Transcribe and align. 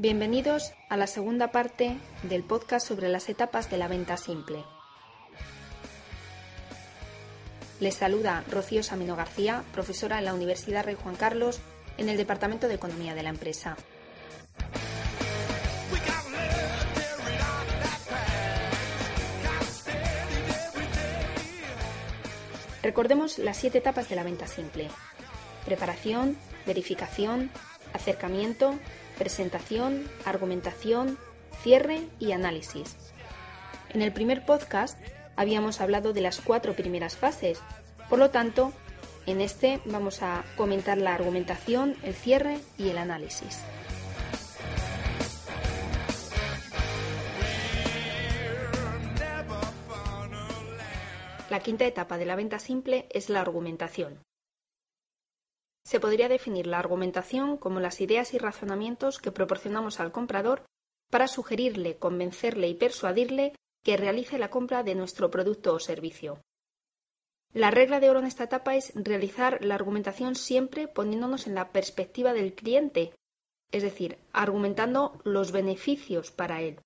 Bienvenidos 0.00 0.74
a 0.88 0.96
la 0.96 1.08
segunda 1.08 1.50
parte 1.50 1.96
del 2.22 2.44
podcast 2.44 2.86
sobre 2.86 3.08
las 3.08 3.28
etapas 3.28 3.68
de 3.68 3.78
la 3.78 3.88
venta 3.88 4.16
simple. 4.16 4.62
Les 7.80 7.96
saluda 7.96 8.44
Rocío 8.48 8.84
Samino 8.84 9.16
García, 9.16 9.64
profesora 9.72 10.20
en 10.20 10.26
la 10.26 10.34
Universidad 10.34 10.84
Rey 10.84 10.94
Juan 10.94 11.16
Carlos 11.16 11.58
en 11.96 12.08
el 12.08 12.16
Departamento 12.16 12.68
de 12.68 12.74
Economía 12.74 13.16
de 13.16 13.24
la 13.24 13.30
empresa. 13.30 13.76
Recordemos 22.84 23.38
las 23.38 23.56
siete 23.56 23.78
etapas 23.78 24.08
de 24.08 24.14
la 24.14 24.22
venta 24.22 24.46
simple. 24.46 24.90
Preparación, 25.64 26.36
verificación, 26.66 27.50
acercamiento, 27.92 28.78
presentación, 29.18 30.08
argumentación, 30.24 31.18
cierre 31.62 32.08
y 32.18 32.32
análisis. 32.32 32.96
En 33.90 34.02
el 34.02 34.12
primer 34.12 34.46
podcast 34.46 34.98
habíamos 35.36 35.80
hablado 35.80 36.12
de 36.12 36.20
las 36.20 36.40
cuatro 36.40 36.74
primeras 36.74 37.16
fases, 37.16 37.60
por 38.08 38.18
lo 38.18 38.30
tanto, 38.30 38.72
en 39.26 39.40
este 39.40 39.80
vamos 39.84 40.22
a 40.22 40.44
comentar 40.56 40.96
la 40.96 41.14
argumentación, 41.14 41.96
el 42.02 42.14
cierre 42.14 42.58
y 42.78 42.88
el 42.88 42.98
análisis. 42.98 43.60
La 51.50 51.60
quinta 51.60 51.86
etapa 51.86 52.18
de 52.18 52.26
la 52.26 52.36
venta 52.36 52.58
simple 52.58 53.06
es 53.10 53.30
la 53.30 53.40
argumentación. 53.40 54.27
Se 55.88 56.00
podría 56.00 56.28
definir 56.28 56.66
la 56.66 56.78
argumentación 56.78 57.56
como 57.56 57.80
las 57.80 58.02
ideas 58.02 58.34
y 58.34 58.38
razonamientos 58.38 59.18
que 59.18 59.32
proporcionamos 59.32 60.00
al 60.00 60.12
comprador 60.12 60.66
para 61.10 61.28
sugerirle, 61.28 61.96
convencerle 61.96 62.68
y 62.68 62.74
persuadirle 62.74 63.54
que 63.82 63.96
realice 63.96 64.36
la 64.36 64.50
compra 64.50 64.82
de 64.82 64.94
nuestro 64.94 65.30
producto 65.30 65.72
o 65.72 65.80
servicio. 65.80 66.42
La 67.54 67.70
regla 67.70 68.00
de 68.00 68.10
oro 68.10 68.18
en 68.18 68.26
esta 68.26 68.44
etapa 68.44 68.76
es 68.76 68.92
realizar 68.94 69.64
la 69.64 69.76
argumentación 69.76 70.34
siempre 70.34 70.88
poniéndonos 70.88 71.46
en 71.46 71.54
la 71.54 71.72
perspectiva 71.72 72.34
del 72.34 72.52
cliente, 72.52 73.14
es 73.72 73.82
decir, 73.82 74.18
argumentando 74.34 75.18
los 75.24 75.52
beneficios 75.52 76.30
para 76.30 76.60
él. 76.60 76.82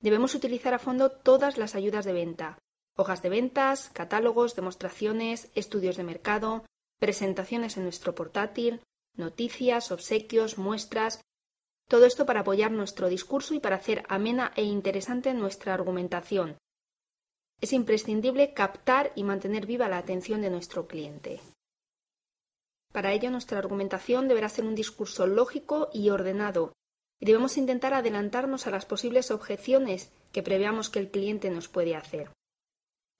Debemos 0.00 0.34
utilizar 0.34 0.74
a 0.74 0.78
fondo 0.78 1.10
todas 1.10 1.56
las 1.56 1.74
ayudas 1.74 2.04
de 2.04 2.12
venta, 2.12 2.58
hojas 2.94 3.22
de 3.22 3.30
ventas, 3.30 3.88
catálogos, 3.94 4.54
demostraciones, 4.54 5.50
estudios 5.54 5.96
de 5.96 6.04
mercado, 6.04 6.66
presentaciones 7.02 7.76
en 7.76 7.82
nuestro 7.82 8.14
portátil, 8.14 8.80
noticias, 9.16 9.90
obsequios, 9.90 10.56
muestras, 10.56 11.20
todo 11.88 12.06
esto 12.06 12.26
para 12.26 12.42
apoyar 12.42 12.70
nuestro 12.70 13.08
discurso 13.08 13.54
y 13.54 13.58
para 13.58 13.74
hacer 13.74 14.04
amena 14.08 14.52
e 14.54 14.62
interesante 14.62 15.34
nuestra 15.34 15.74
argumentación. 15.74 16.58
Es 17.60 17.72
imprescindible 17.72 18.54
captar 18.54 19.10
y 19.16 19.24
mantener 19.24 19.66
viva 19.66 19.88
la 19.88 19.98
atención 19.98 20.42
de 20.42 20.50
nuestro 20.50 20.86
cliente. 20.86 21.40
Para 22.92 23.12
ello, 23.12 23.32
nuestra 23.32 23.58
argumentación 23.58 24.28
deberá 24.28 24.48
ser 24.48 24.64
un 24.64 24.76
discurso 24.76 25.26
lógico 25.26 25.90
y 25.92 26.10
ordenado, 26.10 26.72
y 27.18 27.26
debemos 27.26 27.56
intentar 27.56 27.94
adelantarnos 27.94 28.68
a 28.68 28.70
las 28.70 28.86
posibles 28.86 29.32
objeciones 29.32 30.12
que 30.30 30.44
preveamos 30.44 30.88
que 30.88 31.00
el 31.00 31.10
cliente 31.10 31.50
nos 31.50 31.66
puede 31.66 31.96
hacer. 31.96 32.30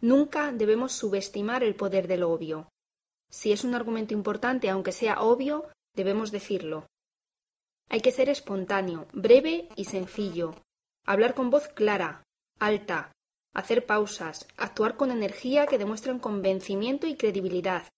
Nunca 0.01 0.53
debemos 0.53 0.93
subestimar 0.93 1.65
el 1.65 1.75
poder 1.75 2.07
del 2.07 2.23
obvio. 2.23 2.69
Si 3.33 3.51
es 3.51 3.65
un 3.65 3.75
argumento 3.75 4.13
importante, 4.13 4.69
aunque 4.69 4.93
sea 4.93 5.23
obvio, 5.23 5.67
debemos 5.95 6.31
decirlo. 6.31 6.87
Hay 7.89 8.01
que 8.01 8.13
ser 8.13 8.29
espontáneo, 8.29 9.07
breve 9.13 9.69
y 9.75 9.87
sencillo. 9.87 10.55
Hablar 11.07 11.35
con 11.35 11.51
voz 11.51 11.69
clara, 11.69 12.23
alta, 12.59 13.13
hacer 13.55 13.87
pausas, 13.87 14.47
actuar 14.57 14.97
con 14.97 15.11
energía 15.11 15.67
que 15.67 15.79
demuestren 15.79 16.19
convencimiento 16.19 17.07
y 17.07 17.17
credibilidad, 17.17 17.89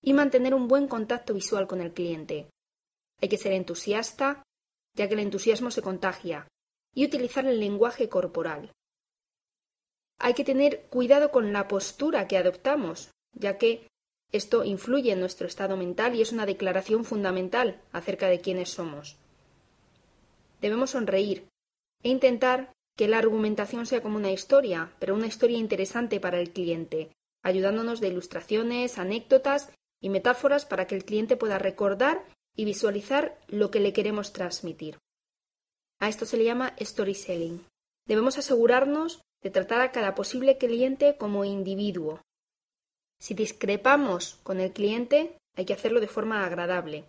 y 0.00 0.12
mantener 0.12 0.54
un 0.54 0.68
buen 0.68 0.88
contacto 0.88 1.34
visual 1.34 1.66
con 1.66 1.80
el 1.80 1.92
cliente. 1.92 2.48
Hay 3.20 3.28
que 3.28 3.38
ser 3.38 3.52
entusiasta, 3.52 4.42
ya 4.94 5.08
que 5.08 5.14
el 5.14 5.20
entusiasmo 5.20 5.70
se 5.70 5.82
contagia, 5.82 6.48
y 6.94 7.04
utilizar 7.04 7.44
el 7.46 7.58
lenguaje 7.58 8.08
corporal. 8.08 8.72
Hay 10.18 10.34
que 10.34 10.44
tener 10.44 10.86
cuidado 10.88 11.30
con 11.30 11.52
la 11.52 11.68
postura 11.68 12.26
que 12.26 12.38
adoptamos, 12.38 13.10
ya 13.32 13.58
que 13.58 13.88
esto 14.32 14.64
influye 14.64 15.12
en 15.12 15.20
nuestro 15.20 15.46
estado 15.46 15.76
mental 15.76 16.14
y 16.14 16.22
es 16.22 16.32
una 16.32 16.46
declaración 16.46 17.04
fundamental 17.04 17.80
acerca 17.92 18.28
de 18.28 18.40
quiénes 18.40 18.70
somos. 18.70 19.16
Debemos 20.60 20.90
sonreír 20.90 21.48
e 22.02 22.08
intentar 22.08 22.72
que 22.96 23.08
la 23.08 23.18
argumentación 23.18 23.86
sea 23.86 24.02
como 24.02 24.16
una 24.16 24.32
historia, 24.32 24.92
pero 24.98 25.14
una 25.14 25.26
historia 25.26 25.58
interesante 25.58 26.18
para 26.18 26.40
el 26.40 26.50
cliente, 26.50 27.10
ayudándonos 27.42 28.00
de 28.00 28.08
ilustraciones, 28.08 28.98
anécdotas 28.98 29.70
y 30.00 30.08
metáforas 30.08 30.64
para 30.64 30.86
que 30.86 30.94
el 30.94 31.04
cliente 31.04 31.36
pueda 31.36 31.58
recordar 31.58 32.24
y 32.56 32.64
visualizar 32.64 33.38
lo 33.48 33.70
que 33.70 33.80
le 33.80 33.92
queremos 33.92 34.32
transmitir. 34.32 34.98
A 35.98 36.08
esto 36.08 36.26
se 36.26 36.36
le 36.36 36.44
llama 36.44 36.74
storytelling. 36.80 37.64
Debemos 38.06 38.38
asegurarnos 38.38 39.20
de 39.42 39.50
tratar 39.50 39.80
a 39.80 39.92
cada 39.92 40.14
posible 40.14 40.58
cliente 40.58 41.16
como 41.16 41.44
individuo, 41.44 42.22
si 43.18 43.34
discrepamos 43.34 44.38
con 44.42 44.60
el 44.60 44.72
cliente, 44.72 45.38
hay 45.54 45.64
que 45.64 45.72
hacerlo 45.72 46.00
de 46.00 46.08
forma 46.08 46.44
agradable. 46.44 47.04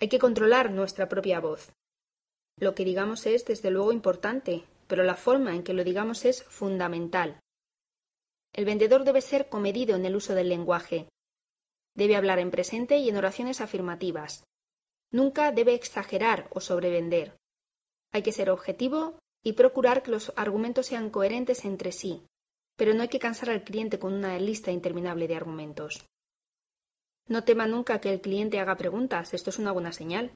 Hay 0.00 0.08
que 0.08 0.18
controlar 0.18 0.70
nuestra 0.70 1.08
propia 1.08 1.40
voz. 1.40 1.72
Lo 2.58 2.74
que 2.74 2.84
digamos 2.84 3.26
es, 3.26 3.44
desde 3.44 3.70
luego, 3.70 3.92
importante, 3.92 4.64
pero 4.86 5.04
la 5.04 5.14
forma 5.14 5.54
en 5.54 5.62
que 5.62 5.74
lo 5.74 5.84
digamos 5.84 6.24
es 6.24 6.42
fundamental. 6.44 7.38
El 8.52 8.64
vendedor 8.64 9.04
debe 9.04 9.20
ser 9.20 9.48
comedido 9.48 9.94
en 9.94 10.04
el 10.04 10.16
uso 10.16 10.34
del 10.34 10.48
lenguaje. 10.48 11.08
Debe 11.94 12.16
hablar 12.16 12.38
en 12.38 12.50
presente 12.50 12.98
y 12.98 13.08
en 13.08 13.16
oraciones 13.16 13.60
afirmativas. 13.60 14.44
Nunca 15.12 15.52
debe 15.52 15.74
exagerar 15.74 16.48
o 16.50 16.60
sobrevender. 16.60 17.36
Hay 18.12 18.22
que 18.22 18.32
ser 18.32 18.50
objetivo 18.50 19.18
y 19.44 19.52
procurar 19.52 20.02
que 20.02 20.10
los 20.10 20.32
argumentos 20.36 20.86
sean 20.86 21.10
coherentes 21.10 21.64
entre 21.64 21.92
sí, 21.92 22.26
pero 22.80 22.94
no 22.94 23.02
hay 23.02 23.08
que 23.08 23.18
cansar 23.18 23.50
al 23.50 23.62
cliente 23.62 23.98
con 23.98 24.14
una 24.14 24.38
lista 24.38 24.70
interminable 24.70 25.28
de 25.28 25.36
argumentos. 25.36 26.06
No 27.28 27.44
tema 27.44 27.66
nunca 27.66 28.00
que 28.00 28.10
el 28.10 28.22
cliente 28.22 28.58
haga 28.58 28.78
preguntas, 28.78 29.34
esto 29.34 29.50
es 29.50 29.58
una 29.58 29.70
buena 29.70 29.92
señal. 29.92 30.32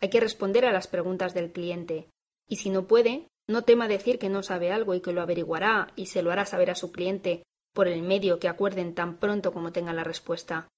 Hay 0.00 0.08
que 0.08 0.18
responder 0.18 0.64
a 0.64 0.72
las 0.72 0.86
preguntas 0.86 1.34
del 1.34 1.52
cliente, 1.52 2.08
y 2.48 2.56
si 2.56 2.70
no 2.70 2.86
puede, 2.86 3.28
no 3.46 3.64
tema 3.64 3.86
decir 3.86 4.18
que 4.18 4.30
no 4.30 4.42
sabe 4.42 4.72
algo 4.72 4.94
y 4.94 5.02
que 5.02 5.12
lo 5.12 5.20
averiguará 5.20 5.92
y 5.94 6.06
se 6.06 6.22
lo 6.22 6.32
hará 6.32 6.46
saber 6.46 6.70
a 6.70 6.74
su 6.74 6.90
cliente 6.90 7.42
por 7.74 7.86
el 7.86 8.00
medio 8.00 8.38
que 8.38 8.48
acuerden 8.48 8.94
tan 8.94 9.18
pronto 9.18 9.52
como 9.52 9.70
tenga 9.70 9.92
la 9.92 10.04
respuesta. 10.04 10.68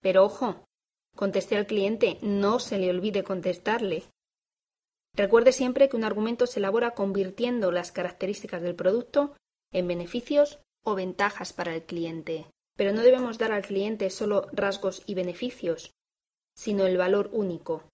Pero 0.00 0.24
ojo, 0.24 0.64
conteste 1.14 1.58
al 1.58 1.66
cliente, 1.66 2.16
no 2.22 2.60
se 2.60 2.78
le 2.78 2.88
olvide 2.88 3.24
contestarle. 3.24 4.04
Recuerde 5.14 5.52
siempre 5.52 5.90
que 5.90 5.98
un 5.98 6.04
argumento 6.04 6.46
se 6.46 6.60
elabora 6.60 6.92
convirtiendo 6.92 7.70
las 7.70 7.92
características 7.92 8.62
del 8.62 8.74
producto 8.74 9.34
en 9.72 9.88
beneficios 9.88 10.58
o 10.84 10.94
ventajas 10.94 11.52
para 11.52 11.74
el 11.74 11.84
cliente. 11.84 12.46
Pero 12.76 12.92
no 12.92 13.02
debemos 13.02 13.38
dar 13.38 13.52
al 13.52 13.62
cliente 13.62 14.10
solo 14.10 14.46
rasgos 14.52 15.02
y 15.06 15.14
beneficios, 15.14 15.92
sino 16.54 16.86
el 16.86 16.96
valor 16.96 17.30
único. 17.32 17.84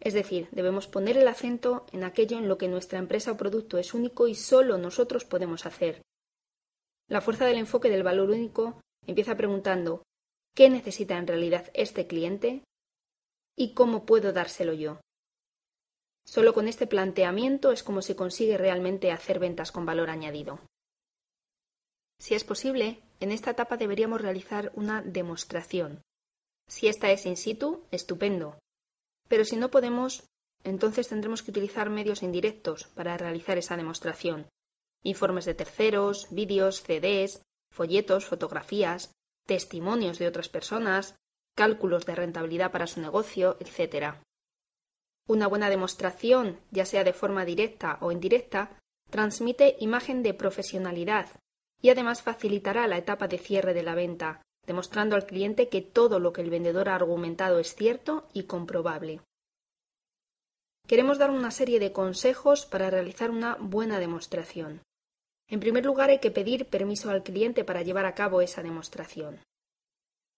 Es 0.00 0.14
decir, 0.14 0.48
debemos 0.50 0.88
poner 0.88 1.16
el 1.16 1.28
acento 1.28 1.86
en 1.92 2.02
aquello 2.02 2.38
en 2.38 2.48
lo 2.48 2.58
que 2.58 2.68
nuestra 2.68 2.98
empresa 2.98 3.32
o 3.32 3.36
producto 3.36 3.78
es 3.78 3.94
único 3.94 4.26
y 4.26 4.34
solo 4.34 4.78
nosotros 4.78 5.24
podemos 5.24 5.66
hacer. 5.66 6.02
La 7.08 7.20
fuerza 7.20 7.46
del 7.46 7.58
enfoque 7.58 7.88
del 7.90 8.02
valor 8.02 8.30
único 8.30 8.80
empieza 9.06 9.36
preguntando 9.36 10.02
¿qué 10.54 10.70
necesita 10.70 11.18
en 11.18 11.26
realidad 11.26 11.70
este 11.74 12.06
cliente? 12.06 12.64
¿Y 13.56 13.74
cómo 13.74 14.06
puedo 14.06 14.32
dárselo 14.32 14.72
yo? 14.72 15.00
Solo 16.24 16.54
con 16.54 16.68
este 16.68 16.86
planteamiento 16.86 17.72
es 17.72 17.82
como 17.82 18.02
se 18.02 18.16
consigue 18.16 18.56
realmente 18.56 19.10
hacer 19.10 19.38
ventas 19.38 19.72
con 19.72 19.86
valor 19.86 20.10
añadido. 20.10 20.60
Si 22.22 22.36
es 22.36 22.44
posible, 22.44 23.02
en 23.18 23.32
esta 23.32 23.50
etapa 23.50 23.76
deberíamos 23.76 24.20
realizar 24.20 24.70
una 24.76 25.02
demostración. 25.02 26.02
Si 26.68 26.86
esta 26.86 27.10
es 27.10 27.26
in 27.26 27.36
situ, 27.36 27.84
estupendo. 27.90 28.60
Pero 29.26 29.44
si 29.44 29.56
no 29.56 29.72
podemos, 29.72 30.22
entonces 30.62 31.08
tendremos 31.08 31.42
que 31.42 31.50
utilizar 31.50 31.90
medios 31.90 32.22
indirectos 32.22 32.84
para 32.94 33.16
realizar 33.16 33.58
esa 33.58 33.76
demostración. 33.76 34.46
informes 35.02 35.46
de 35.46 35.54
terceros, 35.54 36.28
vídeos, 36.30 36.84
CDs, 36.84 37.42
folletos, 37.72 38.24
fotografías, 38.24 39.10
testimonios 39.44 40.20
de 40.20 40.28
otras 40.28 40.48
personas, 40.48 41.16
cálculos 41.56 42.06
de 42.06 42.14
rentabilidad 42.14 42.70
para 42.70 42.86
su 42.86 43.00
negocio, 43.00 43.56
etc. 43.58 44.14
Una 45.26 45.48
buena 45.48 45.68
demostración, 45.70 46.60
ya 46.70 46.84
sea 46.84 47.02
de 47.02 47.14
forma 47.14 47.44
directa 47.44 47.98
o 48.00 48.12
indirecta, 48.12 48.78
transmite 49.10 49.74
imagen 49.80 50.22
de 50.22 50.34
profesionalidad 50.34 51.41
y 51.82 51.90
además 51.90 52.22
facilitará 52.22 52.86
la 52.86 52.96
etapa 52.96 53.28
de 53.28 53.38
cierre 53.38 53.74
de 53.74 53.82
la 53.82 53.94
venta, 53.94 54.40
demostrando 54.66 55.16
al 55.16 55.26
cliente 55.26 55.68
que 55.68 55.82
todo 55.82 56.20
lo 56.20 56.32
que 56.32 56.40
el 56.40 56.50
vendedor 56.50 56.88
ha 56.88 56.94
argumentado 56.94 57.58
es 57.58 57.74
cierto 57.74 58.28
y 58.32 58.44
comprobable. 58.44 59.20
Queremos 60.86 61.18
dar 61.18 61.30
una 61.30 61.50
serie 61.50 61.80
de 61.80 61.92
consejos 61.92 62.66
para 62.66 62.90
realizar 62.90 63.30
una 63.30 63.56
buena 63.56 63.98
demostración. 63.98 64.80
En 65.48 65.60
primer 65.60 65.84
lugar, 65.84 66.10
hay 66.10 66.18
que 66.18 66.30
pedir 66.30 66.66
permiso 66.66 67.10
al 67.10 67.22
cliente 67.22 67.64
para 67.64 67.82
llevar 67.82 68.06
a 68.06 68.14
cabo 68.14 68.40
esa 68.40 68.62
demostración. 68.62 69.40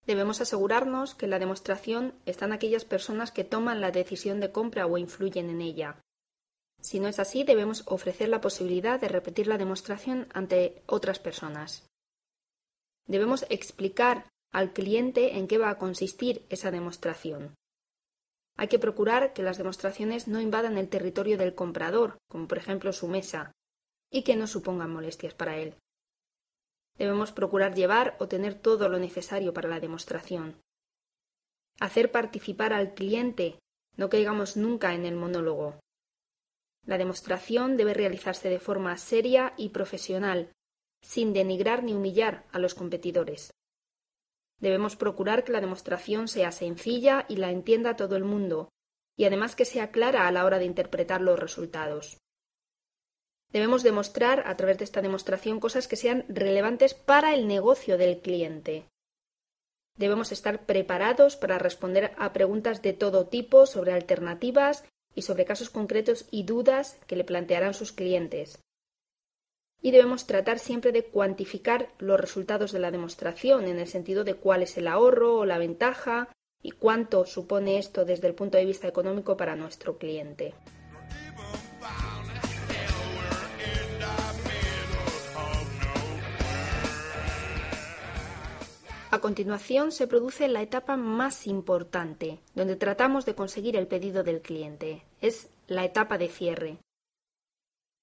Debemos 0.06 0.40
asegurarnos 0.40 1.14
que 1.14 1.26
en 1.26 1.30
la 1.30 1.38
demostración 1.38 2.14
están 2.26 2.52
aquellas 2.52 2.84
personas 2.84 3.32
que 3.32 3.44
toman 3.44 3.80
la 3.80 3.90
decisión 3.90 4.40
de 4.40 4.52
compra 4.52 4.86
o 4.86 4.98
influyen 4.98 5.48
en 5.50 5.60
ella. 5.60 5.96
Si 6.84 7.00
no 7.00 7.08
es 7.08 7.18
así, 7.18 7.44
debemos 7.44 7.82
ofrecer 7.86 8.28
la 8.28 8.42
posibilidad 8.42 9.00
de 9.00 9.08
repetir 9.08 9.46
la 9.46 9.56
demostración 9.56 10.28
ante 10.34 10.82
otras 10.84 11.18
personas. 11.18 11.88
Debemos 13.06 13.46
explicar 13.48 14.28
al 14.52 14.74
cliente 14.74 15.38
en 15.38 15.48
qué 15.48 15.56
va 15.56 15.70
a 15.70 15.78
consistir 15.78 16.44
esa 16.50 16.70
demostración. 16.70 17.54
Hay 18.58 18.68
que 18.68 18.78
procurar 18.78 19.32
que 19.32 19.42
las 19.42 19.56
demostraciones 19.56 20.28
no 20.28 20.42
invadan 20.42 20.76
el 20.76 20.90
territorio 20.90 21.38
del 21.38 21.54
comprador, 21.54 22.18
como 22.28 22.46
por 22.46 22.58
ejemplo 22.58 22.92
su 22.92 23.08
mesa, 23.08 23.52
y 24.10 24.22
que 24.22 24.36
no 24.36 24.46
supongan 24.46 24.92
molestias 24.92 25.32
para 25.32 25.56
él. 25.56 25.76
Debemos 26.98 27.32
procurar 27.32 27.74
llevar 27.74 28.14
o 28.20 28.28
tener 28.28 28.60
todo 28.60 28.90
lo 28.90 28.98
necesario 28.98 29.54
para 29.54 29.70
la 29.70 29.80
demostración. 29.80 30.60
Hacer 31.80 32.12
participar 32.12 32.74
al 32.74 32.92
cliente, 32.92 33.58
no 33.96 34.10
caigamos 34.10 34.58
nunca 34.58 34.92
en 34.92 35.06
el 35.06 35.16
monólogo. 35.16 35.80
La 36.86 36.98
demostración 36.98 37.76
debe 37.76 37.94
realizarse 37.94 38.48
de 38.48 38.58
forma 38.58 38.96
seria 38.96 39.54
y 39.56 39.70
profesional, 39.70 40.52
sin 41.00 41.32
denigrar 41.32 41.82
ni 41.82 41.94
humillar 41.94 42.44
a 42.52 42.58
los 42.58 42.74
competidores. 42.74 43.54
Debemos 44.60 44.96
procurar 44.96 45.44
que 45.44 45.52
la 45.52 45.60
demostración 45.60 46.28
sea 46.28 46.52
sencilla 46.52 47.26
y 47.28 47.36
la 47.36 47.50
entienda 47.50 47.96
todo 47.96 48.16
el 48.16 48.24
mundo, 48.24 48.68
y 49.16 49.24
además 49.24 49.56
que 49.56 49.64
sea 49.64 49.90
clara 49.90 50.26
a 50.26 50.32
la 50.32 50.44
hora 50.44 50.58
de 50.58 50.64
interpretar 50.64 51.20
los 51.20 51.38
resultados. 51.38 52.18
Debemos 53.50 53.82
demostrar 53.82 54.42
a 54.46 54.56
través 54.56 54.78
de 54.78 54.84
esta 54.84 55.00
demostración 55.00 55.60
cosas 55.60 55.86
que 55.86 55.96
sean 55.96 56.24
relevantes 56.28 56.92
para 56.94 57.34
el 57.34 57.46
negocio 57.46 57.96
del 57.96 58.20
cliente. 58.20 58.88
Debemos 59.96 60.32
estar 60.32 60.66
preparados 60.66 61.36
para 61.36 61.58
responder 61.58 62.12
a 62.18 62.32
preguntas 62.32 62.82
de 62.82 62.94
todo 62.94 63.28
tipo 63.28 63.66
sobre 63.66 63.92
alternativas 63.92 64.84
y 65.14 65.22
sobre 65.22 65.44
casos 65.44 65.70
concretos 65.70 66.26
y 66.30 66.44
dudas 66.44 66.98
que 67.06 67.16
le 67.16 67.24
plantearán 67.24 67.74
sus 67.74 67.92
clientes 67.92 68.58
y 69.84 69.90
debemos 69.90 70.26
tratar 70.26 70.58
siempre 70.58 70.92
de 70.92 71.04
cuantificar 71.04 71.90
los 71.98 72.18
resultados 72.18 72.72
de 72.72 72.78
la 72.78 72.90
demostración 72.90 73.66
en 73.66 73.78
el 73.78 73.86
sentido 73.86 74.24
de 74.24 74.32
cuál 74.32 74.62
es 74.62 74.78
el 74.78 74.88
ahorro 74.88 75.36
o 75.36 75.44
la 75.44 75.58
ventaja 75.58 76.30
y 76.62 76.70
cuánto 76.70 77.26
supone 77.26 77.76
esto 77.76 78.06
desde 78.06 78.26
el 78.26 78.34
punto 78.34 78.56
de 78.56 78.64
vista 78.64 78.88
económico 78.88 79.36
para 79.36 79.56
nuestro 79.56 79.98
cliente. 79.98 80.54
A 89.14 89.20
continuación 89.20 89.92
se 89.92 90.08
produce 90.08 90.48
la 90.48 90.60
etapa 90.60 90.96
más 90.96 91.46
importante, 91.46 92.40
donde 92.56 92.74
tratamos 92.74 93.24
de 93.24 93.36
conseguir 93.36 93.76
el 93.76 93.86
pedido 93.86 94.24
del 94.24 94.42
cliente. 94.42 95.04
Es 95.20 95.50
la 95.68 95.84
etapa 95.84 96.18
de 96.18 96.28
cierre. 96.28 96.78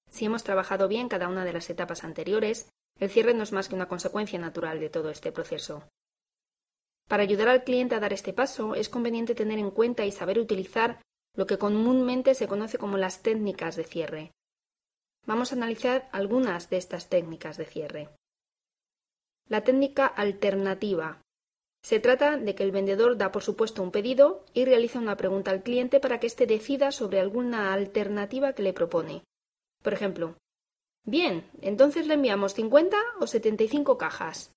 Si 0.08 0.24
hemos 0.24 0.42
trabajado 0.42 0.88
bien 0.88 1.10
cada 1.10 1.28
una 1.28 1.44
de 1.44 1.52
las 1.52 1.68
etapas 1.68 2.02
anteriores, 2.02 2.70
el 2.98 3.10
cierre 3.10 3.34
no 3.34 3.42
es 3.42 3.52
más 3.52 3.68
que 3.68 3.74
una 3.74 3.88
consecuencia 3.88 4.38
natural 4.38 4.80
de 4.80 4.88
todo 4.88 5.10
este 5.10 5.32
proceso. 5.32 5.86
Para 7.10 7.24
ayudar 7.24 7.48
al 7.48 7.64
cliente 7.64 7.94
a 7.94 8.00
dar 8.00 8.14
este 8.14 8.32
paso, 8.32 8.74
es 8.74 8.88
conveniente 8.88 9.34
tener 9.34 9.58
en 9.58 9.70
cuenta 9.70 10.06
y 10.06 10.12
saber 10.12 10.38
utilizar 10.38 11.02
lo 11.36 11.46
que 11.46 11.58
comúnmente 11.58 12.34
se 12.34 12.48
conoce 12.48 12.78
como 12.78 12.96
las 12.96 13.20
técnicas 13.20 13.76
de 13.76 13.84
cierre. 13.84 14.30
Vamos 15.26 15.52
a 15.52 15.56
analizar 15.56 16.08
algunas 16.10 16.70
de 16.70 16.78
estas 16.78 17.10
técnicas 17.10 17.58
de 17.58 17.66
cierre. 17.66 18.08
La 19.48 19.62
técnica 19.62 20.06
alternativa. 20.06 21.20
Se 21.82 21.98
trata 21.98 22.36
de 22.36 22.54
que 22.54 22.62
el 22.62 22.70
vendedor 22.70 23.16
da 23.16 23.32
por 23.32 23.42
supuesto 23.42 23.82
un 23.82 23.90
pedido 23.90 24.44
y 24.54 24.64
realiza 24.64 25.00
una 25.00 25.16
pregunta 25.16 25.50
al 25.50 25.62
cliente 25.62 25.98
para 25.98 26.20
que 26.20 26.28
éste 26.28 26.46
decida 26.46 26.92
sobre 26.92 27.18
alguna 27.18 27.72
alternativa 27.72 28.52
que 28.52 28.62
le 28.62 28.72
propone. 28.72 29.24
Por 29.82 29.92
ejemplo, 29.92 30.36
bien, 31.04 31.50
entonces 31.60 32.06
le 32.06 32.14
enviamos 32.14 32.54
50 32.54 32.96
o 33.20 33.26
75 33.26 33.98
cajas. 33.98 34.52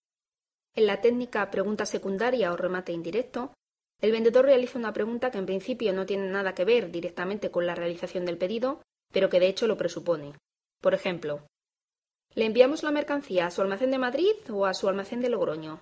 En 0.76 0.86
la 0.86 1.02
técnica 1.02 1.50
pregunta 1.50 1.86
secundaria 1.86 2.54
o 2.54 2.58
remate 2.58 2.92
indirecto, 2.92 3.54
el 4.02 4.12
vendedor 4.12 4.46
realiza 4.46 4.78
una 4.78 4.94
pregunta 4.94 5.32
que 5.32 5.40
en 5.40 5.46
principio 5.46 5.94
no 5.94 6.06
tiene 6.06 6.30
nada 6.30 6.54
que 6.54 6.66
ver 6.66 6.92
directamente 6.92 7.50
con 7.50 7.66
la 7.66 7.76
realización 7.76 8.26
del 8.26 8.38
pedido, 8.38 8.82
pero 9.12 9.30
que 9.30 9.40
de 9.40 9.48
hecho 9.48 9.68
lo 9.68 9.78
presupone. 9.78 10.34
Por 10.82 10.94
ejemplo, 10.94 11.48
¿le 12.36 12.46
enviamos 12.46 12.84
la 12.84 12.92
mercancía 12.92 13.48
a 13.48 13.52
su 13.52 13.62
almacén 13.62 13.92
de 13.92 13.98
Madrid 13.98 14.36
o 14.50 14.66
a 14.66 14.74
su 14.74 14.88
almacén 14.88 15.22
de 15.22 15.30
Logroño? 15.30 15.82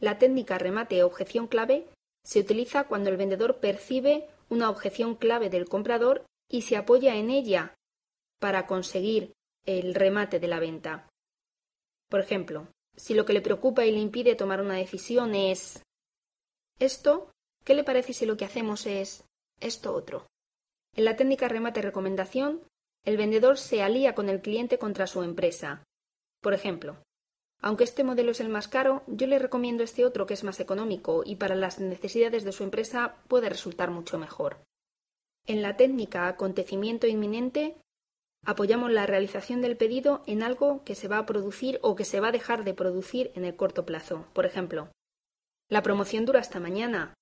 La 0.00 0.18
técnica 0.18 0.58
remate 0.58 1.02
objeción 1.02 1.46
clave 1.46 1.88
se 2.24 2.40
utiliza 2.40 2.84
cuando 2.84 3.10
el 3.10 3.16
vendedor 3.16 3.58
percibe 3.58 4.28
una 4.48 4.70
objeción 4.70 5.14
clave 5.14 5.50
del 5.50 5.68
comprador 5.68 6.24
y 6.50 6.62
se 6.62 6.76
apoya 6.76 7.16
en 7.16 7.30
ella 7.30 7.74
para 8.38 8.66
conseguir 8.66 9.32
el 9.64 9.94
remate 9.94 10.38
de 10.38 10.48
la 10.48 10.60
venta. 10.60 11.08
Por 12.10 12.20
ejemplo, 12.20 12.68
si 12.96 13.14
lo 13.14 13.24
que 13.24 13.32
le 13.32 13.40
preocupa 13.40 13.86
y 13.86 13.92
le 13.92 13.98
impide 13.98 14.36
tomar 14.36 14.60
una 14.60 14.74
decisión 14.74 15.34
es 15.34 15.82
esto, 16.78 17.30
¿qué 17.64 17.74
le 17.74 17.84
parece 17.84 18.12
si 18.12 18.26
lo 18.26 18.36
que 18.36 18.44
hacemos 18.44 18.86
es 18.86 19.24
esto 19.60 19.94
otro? 19.94 20.26
En 20.94 21.04
la 21.04 21.16
técnica 21.16 21.48
remate 21.48 21.82
recomendación, 21.82 22.62
el 23.04 23.16
vendedor 23.16 23.58
se 23.58 23.82
alía 23.82 24.14
con 24.14 24.28
el 24.28 24.40
cliente 24.40 24.78
contra 24.78 25.06
su 25.06 25.22
empresa. 25.22 25.82
Por 26.44 26.52
ejemplo, 26.52 26.98
aunque 27.62 27.84
este 27.84 28.04
modelo 28.04 28.32
es 28.32 28.40
el 28.40 28.50
más 28.50 28.68
caro, 28.68 29.02
yo 29.06 29.26
le 29.26 29.38
recomiendo 29.38 29.82
este 29.82 30.04
otro 30.04 30.26
que 30.26 30.34
es 30.34 30.44
más 30.44 30.60
económico 30.60 31.22
y 31.24 31.36
para 31.36 31.54
las 31.54 31.80
necesidades 31.80 32.44
de 32.44 32.52
su 32.52 32.64
empresa 32.64 33.16
puede 33.28 33.48
resultar 33.48 33.90
mucho 33.90 34.18
mejor. 34.18 34.58
En 35.46 35.62
la 35.62 35.78
técnica 35.78 36.28
acontecimiento 36.28 37.06
inminente, 37.06 37.78
apoyamos 38.44 38.92
la 38.92 39.06
realización 39.06 39.62
del 39.62 39.78
pedido 39.78 40.22
en 40.26 40.42
algo 40.42 40.84
que 40.84 40.94
se 40.94 41.08
va 41.08 41.16
a 41.16 41.24
producir 41.24 41.78
o 41.80 41.96
que 41.96 42.04
se 42.04 42.20
va 42.20 42.28
a 42.28 42.32
dejar 42.32 42.62
de 42.62 42.74
producir 42.74 43.32
en 43.36 43.46
el 43.46 43.56
corto 43.56 43.86
plazo. 43.86 44.26
Por 44.34 44.44
ejemplo, 44.44 44.90
la 45.70 45.82
promoción 45.82 46.26
dura 46.26 46.40
hasta 46.40 46.60
mañana. 46.60 47.14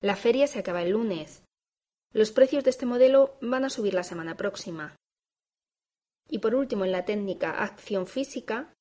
La 0.00 0.16
feria 0.16 0.46
se 0.46 0.60
acaba 0.60 0.82
el 0.82 0.92
lunes. 0.92 1.42
Los 2.14 2.32
precios 2.32 2.64
de 2.64 2.70
este 2.70 2.86
modelo 2.86 3.36
van 3.42 3.66
a 3.66 3.70
subir 3.70 3.92
la 3.92 4.02
semana 4.02 4.38
próxima. 4.38 4.96
Y 6.28 6.38
por 6.38 6.54
último, 6.54 6.84
en 6.84 6.92
la 6.92 7.04
técnica 7.04 7.62
acción 7.62 8.06
física, 8.06 8.72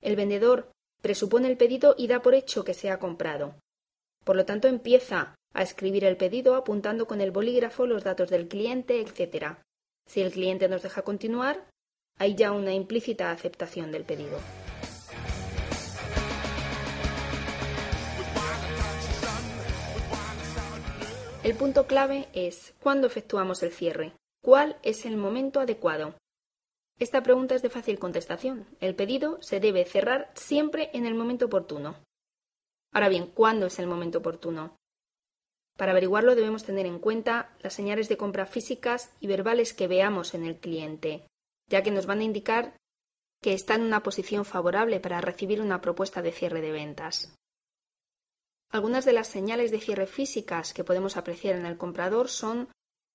el 0.00 0.16
vendedor 0.16 0.72
presupone 1.00 1.48
el 1.48 1.56
pedido 1.56 1.94
y 1.96 2.06
da 2.06 2.22
por 2.22 2.34
hecho 2.34 2.64
que 2.64 2.74
se 2.74 2.90
ha 2.90 2.98
comprado. 2.98 3.54
Por 4.24 4.36
lo 4.36 4.44
tanto, 4.44 4.68
empieza 4.68 5.34
a 5.54 5.62
escribir 5.62 6.04
el 6.04 6.16
pedido 6.16 6.54
apuntando 6.54 7.06
con 7.06 7.20
el 7.20 7.30
bolígrafo 7.30 7.86
los 7.86 8.04
datos 8.04 8.30
del 8.30 8.48
cliente, 8.48 9.00
etc. 9.00 9.58
Si 10.06 10.20
el 10.20 10.32
cliente 10.32 10.68
nos 10.68 10.82
deja 10.82 11.02
continuar, 11.02 11.68
hay 12.18 12.34
ya 12.34 12.52
una 12.52 12.74
implícita 12.74 13.30
aceptación 13.30 13.92
del 13.92 14.04
pedido. 14.04 14.38
El 21.44 21.54
punto 21.54 21.86
clave 21.86 22.28
es 22.34 22.74
¿cuándo 22.80 23.06
efectuamos 23.06 23.62
el 23.62 23.70
cierre? 23.70 24.12
¿Cuál 24.42 24.76
es 24.82 25.06
el 25.06 25.16
momento 25.16 25.60
adecuado? 25.60 26.14
Esta 26.98 27.22
pregunta 27.22 27.54
es 27.54 27.62
de 27.62 27.70
fácil 27.70 27.98
contestación. 27.98 28.66
El 28.80 28.96
pedido 28.96 29.40
se 29.40 29.60
debe 29.60 29.84
cerrar 29.84 30.32
siempre 30.34 30.90
en 30.94 31.06
el 31.06 31.14
momento 31.14 31.46
oportuno. 31.46 31.96
Ahora 32.92 33.08
bien, 33.08 33.26
¿cuándo 33.26 33.66
es 33.66 33.78
el 33.78 33.86
momento 33.86 34.18
oportuno? 34.18 34.76
Para 35.76 35.92
averiguarlo 35.92 36.34
debemos 36.34 36.64
tener 36.64 36.86
en 36.86 36.98
cuenta 36.98 37.56
las 37.60 37.74
señales 37.74 38.08
de 38.08 38.16
compra 38.16 38.46
físicas 38.46 39.14
y 39.20 39.28
verbales 39.28 39.74
que 39.74 39.86
veamos 39.86 40.34
en 40.34 40.44
el 40.44 40.58
cliente, 40.58 41.24
ya 41.68 41.84
que 41.84 41.92
nos 41.92 42.06
van 42.06 42.18
a 42.18 42.24
indicar 42.24 42.76
que 43.40 43.52
está 43.52 43.76
en 43.76 43.82
una 43.82 44.02
posición 44.02 44.44
favorable 44.44 44.98
para 44.98 45.20
recibir 45.20 45.60
una 45.60 45.80
propuesta 45.80 46.20
de 46.20 46.32
cierre 46.32 46.60
de 46.60 46.72
ventas. 46.72 47.32
Algunas 48.70 49.04
de 49.04 49.12
las 49.12 49.28
señales 49.28 49.70
de 49.70 49.78
cierre 49.78 50.08
físicas 50.08 50.74
que 50.74 50.82
podemos 50.82 51.16
apreciar 51.16 51.54
en 51.54 51.66
el 51.66 51.78
comprador 51.78 52.28
son 52.28 52.68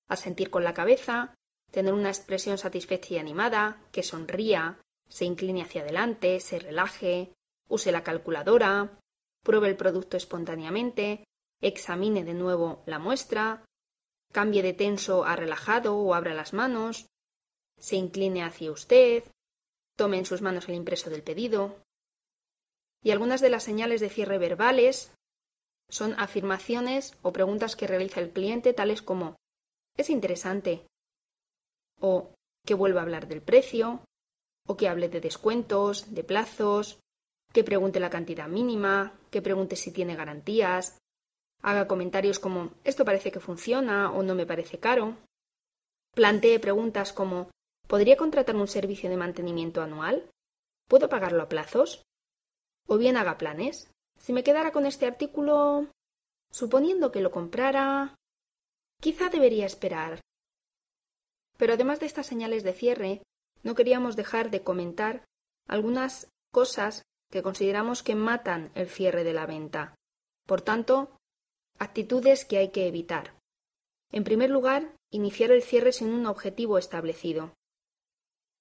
asentir 0.07 0.49
con 0.49 0.63
la 0.63 0.73
cabeza, 0.73 1.35
tener 1.73 1.91
una 1.91 2.09
expresión 2.09 2.59
satisfecha 2.59 3.15
y 3.15 3.17
animada, 3.17 3.81
que 3.91 4.03
sonría, 4.03 4.79
se 5.09 5.25
incline 5.25 5.63
hacia 5.63 5.81
adelante, 5.81 6.39
se 6.39 6.59
relaje, 6.59 7.33
use 7.67 7.91
la 7.91 8.03
calculadora, 8.03 8.99
pruebe 9.43 9.69
el 9.69 9.75
producto 9.75 10.15
espontáneamente, 10.15 11.25
examine 11.61 12.23
de 12.23 12.35
nuevo 12.35 12.83
la 12.85 12.99
muestra, 12.99 13.65
cambie 14.31 14.61
de 14.61 14.73
tenso 14.73 15.25
a 15.25 15.35
relajado 15.35 15.97
o 15.97 16.13
abra 16.13 16.35
las 16.35 16.53
manos, 16.53 17.07
se 17.79 17.95
incline 17.95 18.43
hacia 18.43 18.71
usted, 18.71 19.23
tome 19.97 20.19
en 20.19 20.27
sus 20.27 20.43
manos 20.43 20.69
el 20.69 20.75
impreso 20.75 21.09
del 21.09 21.23
pedido. 21.23 21.75
Y 23.01 23.09
algunas 23.09 23.41
de 23.41 23.49
las 23.49 23.63
señales 23.63 23.99
de 23.99 24.09
cierre 24.09 24.37
verbales 24.37 25.11
son 25.89 26.13
afirmaciones 26.19 27.17
o 27.23 27.33
preguntas 27.33 27.75
que 27.75 27.87
realiza 27.87 28.19
el 28.19 28.29
cliente 28.29 28.73
tales 28.73 29.01
como 29.01 29.37
es 29.97 30.11
interesante 30.11 30.85
o 32.03 32.33
que 32.65 32.73
vuelva 32.73 32.99
a 32.99 33.03
hablar 33.03 33.27
del 33.27 33.41
precio 33.41 34.03
o 34.67 34.77
que 34.77 34.87
hable 34.87 35.09
de 35.09 35.21
descuentos, 35.21 36.13
de 36.13 36.23
plazos, 36.23 36.99
que 37.51 37.63
pregunte 37.63 37.99
la 37.99 38.09
cantidad 38.09 38.47
mínima, 38.47 39.13
que 39.31 39.41
pregunte 39.41 39.75
si 39.75 39.91
tiene 39.91 40.15
garantías, 40.15 40.97
haga 41.61 41.87
comentarios 41.87 42.39
como 42.39 42.71
esto 42.83 43.05
parece 43.05 43.31
que 43.31 43.39
funciona 43.39 44.11
o 44.11 44.23
no 44.23 44.35
me 44.35 44.45
parece 44.45 44.79
caro, 44.79 45.17
plantee 46.13 46.59
preguntas 46.59 47.13
como 47.13 47.49
¿podría 47.87 48.17
contratar 48.17 48.55
un 48.55 48.67
servicio 48.67 49.09
de 49.09 49.17
mantenimiento 49.17 49.81
anual? 49.81 50.29
¿Puedo 50.89 51.09
pagarlo 51.09 51.43
a 51.43 51.49
plazos? 51.49 52.03
O 52.87 52.97
bien 52.97 53.17
haga 53.17 53.37
planes. 53.37 53.89
Si 54.19 54.33
me 54.33 54.43
quedara 54.43 54.71
con 54.71 54.85
este 54.85 55.05
artículo, 55.05 55.87
suponiendo 56.51 57.11
que 57.11 57.21
lo 57.21 57.31
comprara, 57.31 58.15
quizá 59.01 59.29
debería 59.29 59.65
esperar. 59.65 60.19
Pero 61.63 61.75
además 61.75 62.01
de 62.01 62.07
estas 62.07 62.27
señales 62.27 62.63
de 62.63 62.73
cierre, 62.73 63.23
no 63.63 63.73
queríamos 63.73 64.17
dejar 64.17 64.51
de 64.51 64.63
comentar 64.63 65.23
algunas 65.65 66.29
cosas 66.51 67.03
que 67.31 67.41
consideramos 67.41 68.03
que 68.03 68.15
matan 68.15 68.73
el 68.75 68.89
cierre 68.89 69.23
de 69.23 69.31
la 69.31 69.45
venta. 69.45 69.95
Por 70.45 70.59
tanto, 70.59 71.15
actitudes 71.79 72.43
que 72.43 72.57
hay 72.57 72.71
que 72.71 72.85
evitar. 72.85 73.39
En 74.11 74.25
primer 74.25 74.49
lugar, 74.49 74.93
iniciar 75.09 75.51
el 75.51 75.63
cierre 75.63 75.93
sin 75.93 76.09
un 76.09 76.25
objetivo 76.25 76.77
establecido. 76.77 77.53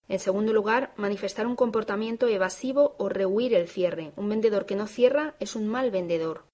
En 0.06 0.20
segundo 0.20 0.52
lugar, 0.52 0.94
manifestar 0.96 1.48
un 1.48 1.56
comportamiento 1.56 2.28
evasivo 2.28 2.94
o 3.00 3.08
rehuir 3.08 3.52
el 3.54 3.66
cierre. 3.66 4.12
Un 4.14 4.28
vendedor 4.28 4.64
que 4.64 4.76
no 4.76 4.86
cierra 4.86 5.34
es 5.40 5.56
un 5.56 5.66
mal 5.66 5.90
vendedor. 5.90 6.46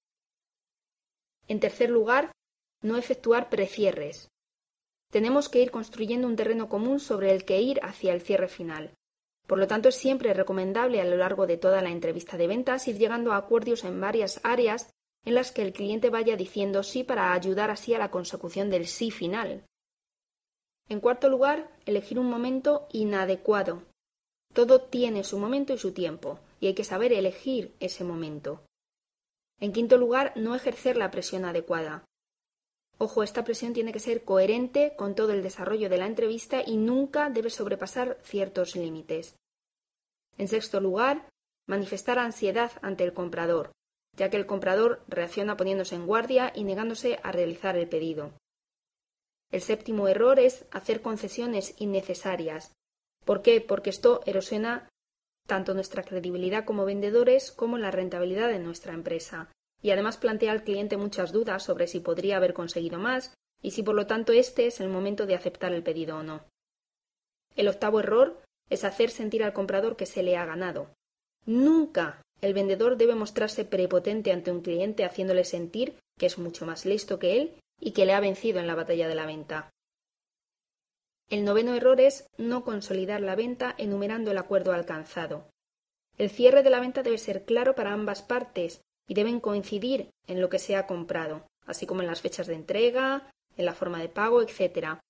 En 1.46 1.60
tercer 1.60 1.90
lugar, 1.90 2.32
no 2.80 2.96
efectuar 2.96 3.50
precierres. 3.50 4.30
Tenemos 5.10 5.48
que 5.48 5.62
ir 5.62 5.70
construyendo 5.70 6.26
un 6.26 6.36
terreno 6.36 6.68
común 6.68 7.00
sobre 7.00 7.32
el 7.32 7.44
que 7.44 7.60
ir 7.60 7.80
hacia 7.82 8.12
el 8.12 8.20
cierre 8.20 8.48
final. 8.48 8.94
Por 9.46 9.58
lo 9.58 9.66
tanto, 9.66 9.88
es 9.88 9.94
siempre 9.94 10.34
recomendable 10.34 11.00
a 11.00 11.04
lo 11.06 11.16
largo 11.16 11.46
de 11.46 11.56
toda 11.56 11.80
la 11.80 11.90
entrevista 11.90 12.36
de 12.36 12.46
ventas 12.46 12.86
ir 12.86 12.98
llegando 12.98 13.32
a 13.32 13.38
acuerdos 13.38 13.84
en 13.84 13.98
varias 13.98 14.40
áreas 14.44 14.90
en 15.24 15.34
las 15.34 15.52
que 15.52 15.62
el 15.62 15.72
cliente 15.72 16.10
vaya 16.10 16.36
diciendo 16.36 16.82
sí 16.82 17.02
para 17.04 17.32
ayudar 17.32 17.70
así 17.70 17.94
a 17.94 17.98
la 17.98 18.10
consecución 18.10 18.68
del 18.70 18.86
sí 18.86 19.10
final. 19.10 19.64
En 20.88 21.00
cuarto 21.00 21.28
lugar, 21.28 21.70
elegir 21.86 22.18
un 22.18 22.30
momento 22.30 22.88
inadecuado. 22.92 23.82
Todo 24.54 24.80
tiene 24.80 25.24
su 25.24 25.38
momento 25.38 25.74
y 25.74 25.78
su 25.78 25.92
tiempo, 25.92 26.40
y 26.60 26.66
hay 26.66 26.74
que 26.74 26.84
saber 26.84 27.12
elegir 27.12 27.74
ese 27.80 28.04
momento. 28.04 28.64
En 29.60 29.72
quinto 29.72 29.98
lugar, 29.98 30.32
no 30.36 30.54
ejercer 30.54 30.96
la 30.96 31.10
presión 31.10 31.44
adecuada. 31.44 32.04
Ojo, 33.00 33.22
esta 33.22 33.44
presión 33.44 33.72
tiene 33.72 33.92
que 33.92 34.00
ser 34.00 34.24
coherente 34.24 34.94
con 34.96 35.14
todo 35.14 35.32
el 35.32 35.42
desarrollo 35.42 35.88
de 35.88 35.98
la 35.98 36.06
entrevista 36.06 36.62
y 36.66 36.76
nunca 36.76 37.30
debe 37.30 37.48
sobrepasar 37.48 38.18
ciertos 38.22 38.74
límites. 38.74 39.36
En 40.36 40.48
sexto 40.48 40.80
lugar, 40.80 41.28
manifestar 41.68 42.18
ansiedad 42.18 42.72
ante 42.82 43.04
el 43.04 43.12
comprador, 43.12 43.70
ya 44.16 44.30
que 44.30 44.36
el 44.36 44.46
comprador 44.46 45.04
reacciona 45.06 45.56
poniéndose 45.56 45.94
en 45.94 46.06
guardia 46.06 46.52
y 46.52 46.64
negándose 46.64 47.20
a 47.22 47.30
realizar 47.30 47.76
el 47.76 47.88
pedido. 47.88 48.32
El 49.52 49.62
séptimo 49.62 50.08
error 50.08 50.40
es 50.40 50.66
hacer 50.72 51.00
concesiones 51.00 51.74
innecesarias. 51.78 52.72
¿Por 53.24 53.42
qué? 53.42 53.60
Porque 53.60 53.90
esto 53.90 54.22
erosiona 54.26 54.88
tanto 55.46 55.72
nuestra 55.72 56.02
credibilidad 56.02 56.64
como 56.64 56.84
vendedores 56.84 57.52
como 57.52 57.78
la 57.78 57.92
rentabilidad 57.92 58.48
de 58.48 58.58
nuestra 58.58 58.92
empresa 58.92 59.50
y 59.82 59.90
además 59.90 60.16
plantea 60.16 60.52
al 60.52 60.64
cliente 60.64 60.96
muchas 60.96 61.32
dudas 61.32 61.62
sobre 61.62 61.86
si 61.86 62.00
podría 62.00 62.36
haber 62.36 62.54
conseguido 62.54 62.98
más 62.98 63.34
y 63.62 63.72
si 63.72 63.82
por 63.82 63.94
lo 63.94 64.06
tanto 64.06 64.32
este 64.32 64.66
es 64.66 64.80
el 64.80 64.88
momento 64.88 65.26
de 65.26 65.34
aceptar 65.34 65.72
el 65.72 65.82
pedido 65.82 66.18
o 66.18 66.22
no. 66.22 66.44
El 67.56 67.68
octavo 67.68 68.00
error 68.00 68.42
es 68.70 68.84
hacer 68.84 69.10
sentir 69.10 69.42
al 69.42 69.52
comprador 69.52 69.96
que 69.96 70.06
se 70.06 70.22
le 70.22 70.36
ha 70.36 70.44
ganado. 70.44 70.90
Nunca 71.46 72.22
el 72.40 72.54
vendedor 72.54 72.96
debe 72.96 73.14
mostrarse 73.14 73.64
prepotente 73.64 74.32
ante 74.32 74.52
un 74.52 74.60
cliente 74.60 75.04
haciéndole 75.04 75.44
sentir 75.44 75.98
que 76.18 76.26
es 76.26 76.38
mucho 76.38 76.66
más 76.66 76.84
listo 76.84 77.18
que 77.18 77.40
él 77.40 77.58
y 77.80 77.92
que 77.92 78.04
le 78.04 78.12
ha 78.12 78.20
vencido 78.20 78.60
en 78.60 78.66
la 78.66 78.74
batalla 78.74 79.08
de 79.08 79.14
la 79.14 79.26
venta. 79.26 79.70
El 81.30 81.44
noveno 81.44 81.74
error 81.74 82.00
es 82.00 82.26
no 82.38 82.64
consolidar 82.64 83.20
la 83.20 83.36
venta 83.36 83.74
enumerando 83.76 84.30
el 84.30 84.38
acuerdo 84.38 84.72
alcanzado. 84.72 85.48
El 86.16 86.30
cierre 86.30 86.62
de 86.62 86.70
la 86.70 86.80
venta 86.80 87.02
debe 87.02 87.18
ser 87.18 87.44
claro 87.44 87.74
para 87.74 87.92
ambas 87.92 88.22
partes 88.22 88.80
y 89.08 89.14
deben 89.14 89.40
coincidir 89.40 90.10
en 90.26 90.40
lo 90.40 90.48
que 90.48 90.60
se 90.60 90.76
ha 90.76 90.86
comprado, 90.86 91.46
así 91.66 91.86
como 91.86 92.02
en 92.02 92.06
las 92.06 92.20
fechas 92.20 92.46
de 92.46 92.54
entrega, 92.54 93.32
en 93.56 93.64
la 93.64 93.74
forma 93.74 93.98
de 93.98 94.08
pago, 94.08 94.42
etc. 94.42 95.00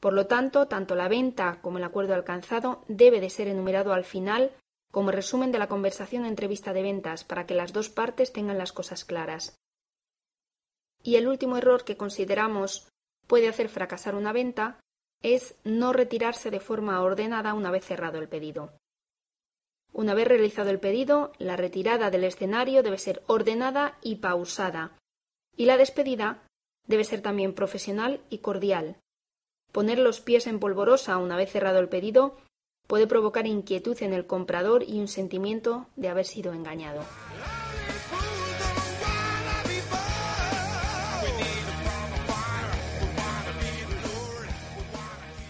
Por 0.00 0.14
lo 0.14 0.26
tanto, 0.26 0.66
tanto 0.66 0.96
la 0.96 1.08
venta 1.08 1.60
como 1.60 1.78
el 1.78 1.84
acuerdo 1.84 2.14
alcanzado 2.14 2.84
debe 2.88 3.20
de 3.20 3.30
ser 3.30 3.46
enumerado 3.46 3.92
al 3.92 4.04
final 4.04 4.50
como 4.90 5.10
resumen 5.10 5.52
de 5.52 5.58
la 5.58 5.68
conversación 5.68 6.24
entrevista 6.24 6.72
de 6.72 6.82
ventas 6.82 7.24
para 7.24 7.46
que 7.46 7.54
las 7.54 7.72
dos 7.72 7.90
partes 7.90 8.32
tengan 8.32 8.58
las 8.58 8.72
cosas 8.72 9.04
claras. 9.04 9.56
Y 11.02 11.16
el 11.16 11.28
último 11.28 11.58
error 11.58 11.84
que 11.84 11.96
consideramos 11.96 12.88
puede 13.26 13.48
hacer 13.48 13.68
fracasar 13.68 14.14
una 14.14 14.32
venta 14.32 14.80
es 15.20 15.56
no 15.64 15.92
retirarse 15.92 16.50
de 16.50 16.60
forma 16.60 17.00
ordenada 17.02 17.54
una 17.54 17.70
vez 17.70 17.84
cerrado 17.84 18.18
el 18.18 18.28
pedido. 18.28 18.72
Una 19.94 20.12
vez 20.12 20.26
realizado 20.26 20.70
el 20.70 20.80
pedido, 20.80 21.30
la 21.38 21.56
retirada 21.56 22.10
del 22.10 22.24
escenario 22.24 22.82
debe 22.82 22.98
ser 22.98 23.22
ordenada 23.28 23.96
y 24.02 24.16
pausada, 24.16 24.98
y 25.56 25.66
la 25.66 25.76
despedida 25.76 26.42
debe 26.88 27.04
ser 27.04 27.22
también 27.22 27.54
profesional 27.54 28.20
y 28.28 28.38
cordial. 28.38 28.96
Poner 29.70 30.00
los 30.00 30.20
pies 30.20 30.48
en 30.48 30.58
polvorosa 30.58 31.16
una 31.18 31.36
vez 31.36 31.52
cerrado 31.52 31.78
el 31.78 31.88
pedido 31.88 32.36
puede 32.88 33.06
provocar 33.06 33.46
inquietud 33.46 33.96
en 34.02 34.12
el 34.12 34.26
comprador 34.26 34.82
y 34.82 34.98
un 34.98 35.06
sentimiento 35.06 35.86
de 35.94 36.08
haber 36.08 36.24
sido 36.24 36.52
engañado. 36.52 37.04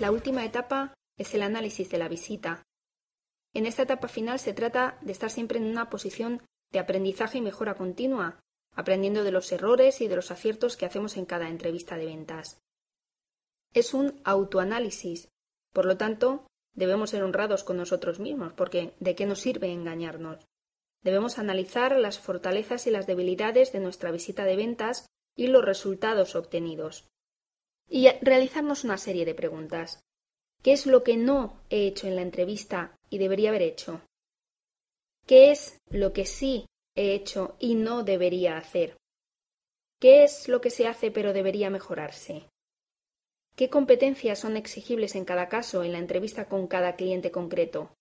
La 0.01 0.11
última 0.11 0.45
etapa 0.45 0.93
es 1.17 1.33
el 1.35 1.41
análisis 1.41 1.89
de 1.89 1.97
la 1.97 2.09
visita, 2.09 2.63
en 3.55 3.67
esta 3.67 3.83
etapa 3.83 4.09
final 4.09 4.39
se 4.39 4.53
trata 4.53 4.99
de 5.01 5.13
estar 5.13 5.31
siempre 5.31 5.59
en 5.59 5.65
una 5.65 5.89
posición 5.89 6.43
de 6.73 6.81
aprendizaje 6.81 7.39
y 7.39 7.41
mejora 7.41 7.77
continua, 7.77 8.41
aprendiendo 8.73 9.23
de 9.23 9.31
los 9.31 9.51
errores 9.53 10.01
y 10.01 10.09
de 10.09 10.17
los 10.17 10.31
aciertos 10.31 10.77
que 10.77 10.87
hacemos 10.87 11.17
en 11.17 11.25
cada 11.25 11.49
entrevista 11.49 11.97
de 11.97 12.07
ventas. 12.07 12.59
Es 13.73 13.95
un 13.95 14.21
autoanálisis, 14.25 15.29
por 15.73 15.87
lo 15.87 15.97
tanto, 15.97 16.47
debemos 16.75 17.11
ser 17.11 17.23
honrados 17.23 17.65
con 17.65 17.77
nosotros 17.77 18.19
mismos, 18.19 18.53
porque 18.53 18.95
¿de 18.99 19.15
qué 19.15 19.27
nos 19.27 19.41
sirve 19.41 19.73
engañarnos? 19.73 20.45
Debemos 21.03 21.39
analizar 21.39 21.97
las 21.97 22.19
fortalezas 22.19 22.87
y 22.87 22.91
las 22.91 23.07
debilidades 23.07 23.73
de 23.73 23.81
nuestra 23.81 24.11
visita 24.11 24.45
de 24.45 24.57
ventas 24.57 25.07
y 25.37 25.49
los 25.49 25.65
resultados 25.65 26.35
obtenidos. 26.35 27.09
Y 27.89 28.09
realizarnos 28.23 28.85
una 28.85 28.97
serie 28.97 29.25
de 29.25 29.35
preguntas. 29.35 30.01
¿Qué 30.63 30.73
es 30.73 30.87
lo 30.87 31.05
que 31.05 31.17
no 31.19 31.61
he 31.69 31.87
hecho 31.87 32.07
en 32.07 32.17
la 32.17 32.23
entrevista 32.23 32.97
y 33.15 33.19
debería 33.19 33.51
haber 33.51 33.63
hecho? 33.63 34.01
¿Qué 35.25 35.53
es 35.53 35.79
lo 35.89 36.13
que 36.13 36.27
sí 36.27 36.67
he 36.97 37.15
hecho 37.15 37.55
y 37.61 37.77
no 37.77 38.03
debería 38.03 38.57
hacer? 38.57 38.97
¿Qué 40.01 40.25
es 40.25 40.49
lo 40.49 40.61
que 40.61 40.71
se 40.71 40.89
hace 40.89 41.13
pero 41.13 41.33
debería 41.33 41.71
mejorarse? 41.71 42.49
¿Qué 43.55 43.71
competencias 43.71 44.41
son 44.41 44.57
exigibles 44.57 45.15
en 45.15 45.25
cada 45.25 45.49
caso 45.49 45.85
en 45.85 45.93
la 45.93 45.99
entrevista 45.99 46.49
con 46.49 46.67
cada 46.67 46.97
cliente 46.97 47.31
concreto? 47.31 47.95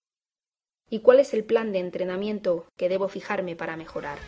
¿Y 0.90 0.98
cuál 0.98 1.20
es 1.20 1.32
el 1.32 1.44
plan 1.44 1.70
de 1.70 1.78
entrenamiento 1.78 2.66
que 2.76 2.88
debo 2.88 3.06
fijarme 3.06 3.54
para 3.54 3.76
mejorar? 3.76 4.18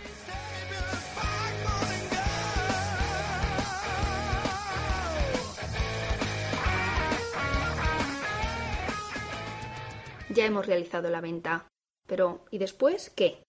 Ya 10.37 10.45
hemos 10.45 10.67
realizado 10.67 11.09
la 11.09 11.23
venta. 11.23 11.67
Pero 12.07 12.45
¿y 12.51 12.59
después 12.59 13.09
qué? 13.09 13.43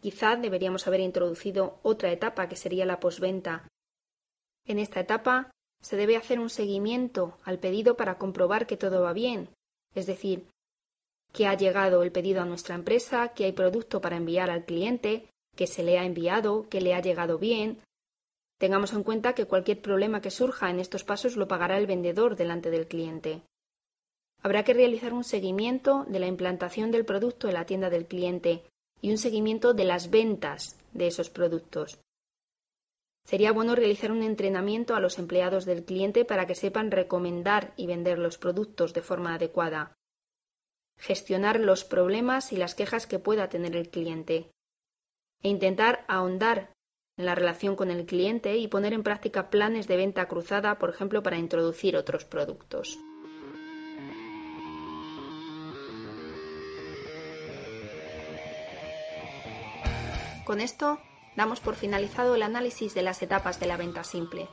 Quizá 0.00 0.36
deberíamos 0.36 0.86
haber 0.86 1.00
introducido 1.00 1.80
otra 1.82 2.12
etapa 2.12 2.48
que 2.48 2.54
sería 2.54 2.86
la 2.86 3.00
posventa. 3.00 3.66
En 4.64 4.78
esta 4.78 5.00
etapa 5.00 5.50
se 5.82 5.96
debe 5.96 6.16
hacer 6.16 6.38
un 6.38 6.50
seguimiento 6.50 7.38
al 7.42 7.58
pedido 7.58 7.96
para 7.96 8.16
comprobar 8.16 8.68
que 8.68 8.76
todo 8.76 9.02
va 9.02 9.12
bien. 9.12 9.48
Es 9.92 10.06
decir, 10.06 10.46
que 11.32 11.48
ha 11.48 11.54
llegado 11.54 12.04
el 12.04 12.12
pedido 12.12 12.42
a 12.42 12.46
nuestra 12.46 12.76
empresa, 12.76 13.32
que 13.34 13.46
hay 13.46 13.52
producto 13.52 14.00
para 14.00 14.16
enviar 14.16 14.50
al 14.50 14.66
cliente, 14.66 15.28
que 15.56 15.66
se 15.66 15.82
le 15.82 15.98
ha 15.98 16.04
enviado, 16.04 16.68
que 16.68 16.80
le 16.80 16.94
ha 16.94 17.00
llegado 17.00 17.38
bien. 17.38 17.82
Tengamos 18.58 18.92
en 18.92 19.02
cuenta 19.02 19.34
que 19.34 19.46
cualquier 19.46 19.82
problema 19.82 20.20
que 20.20 20.30
surja 20.30 20.70
en 20.70 20.78
estos 20.78 21.02
pasos 21.02 21.36
lo 21.36 21.48
pagará 21.48 21.76
el 21.76 21.88
vendedor 21.88 22.36
delante 22.36 22.70
del 22.70 22.86
cliente. 22.86 23.42
Habrá 24.46 24.62
que 24.62 24.74
realizar 24.74 25.12
un 25.12 25.24
seguimiento 25.24 26.04
de 26.06 26.20
la 26.20 26.28
implantación 26.28 26.92
del 26.92 27.04
producto 27.04 27.48
en 27.48 27.54
la 27.54 27.66
tienda 27.66 27.90
del 27.90 28.06
cliente 28.06 28.62
y 29.00 29.10
un 29.10 29.18
seguimiento 29.18 29.74
de 29.74 29.84
las 29.84 30.08
ventas 30.08 30.78
de 30.92 31.08
esos 31.08 31.30
productos. 31.30 31.98
Sería 33.24 33.50
bueno 33.50 33.74
realizar 33.74 34.12
un 34.12 34.22
entrenamiento 34.22 34.94
a 34.94 35.00
los 35.00 35.18
empleados 35.18 35.64
del 35.64 35.84
cliente 35.84 36.24
para 36.24 36.46
que 36.46 36.54
sepan 36.54 36.92
recomendar 36.92 37.72
y 37.76 37.88
vender 37.88 38.20
los 38.20 38.38
productos 38.38 38.94
de 38.94 39.02
forma 39.02 39.34
adecuada 39.34 39.94
gestionar 40.96 41.58
los 41.58 41.82
problemas 41.82 42.52
y 42.52 42.56
las 42.56 42.76
quejas 42.76 43.08
que 43.08 43.18
pueda 43.18 43.48
tener 43.48 43.74
el 43.74 43.90
cliente 43.90 44.52
e 45.42 45.48
intentar 45.48 46.04
ahondar 46.06 46.70
en 47.18 47.26
la 47.26 47.34
relación 47.34 47.74
con 47.74 47.90
el 47.90 48.06
cliente 48.06 48.56
y 48.58 48.68
poner 48.68 48.92
en 48.92 49.02
práctica 49.02 49.50
planes 49.50 49.88
de 49.88 49.96
venta 49.96 50.28
cruzada, 50.28 50.78
por 50.78 50.90
ejemplo, 50.90 51.24
para 51.24 51.36
introducir 51.36 51.96
otros 51.96 52.24
productos. 52.24 52.96
Con 60.46 60.60
esto 60.60 61.00
damos 61.34 61.58
por 61.58 61.74
finalizado 61.74 62.36
el 62.36 62.44
análisis 62.44 62.94
de 62.94 63.02
las 63.02 63.20
etapas 63.20 63.58
de 63.58 63.66
la 63.66 63.76
venta 63.76 64.04
simple. 64.04 64.46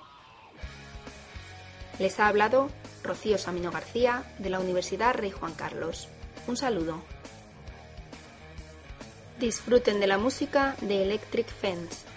Les 1.99 2.19
ha 2.19 2.27
hablado 2.27 2.69
Rocío 3.03 3.37
Samino 3.37 3.69
García 3.69 4.23
de 4.39 4.49
la 4.49 4.59
Universidad 4.59 5.13
Rey 5.13 5.29
Juan 5.29 5.53
Carlos. 5.53 6.07
Un 6.47 6.57
saludo. 6.57 6.99
Disfruten 9.39 9.99
de 9.99 10.07
la 10.07 10.17
música 10.17 10.75
de 10.81 11.03
Electric 11.03 11.47
Fence. 11.47 12.12